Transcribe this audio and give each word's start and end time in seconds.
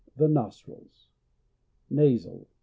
The 0.17 0.27
nostrils. 0.27 1.09
Nasal. 1.91 2.47